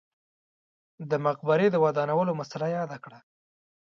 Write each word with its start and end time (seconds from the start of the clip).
د 1.09 1.11
مقبرې 1.25 1.67
د 1.71 1.75
ودانولو 1.85 2.31
مسئله 2.39 2.67
یاده 2.77 2.97
کړه. 3.03 3.19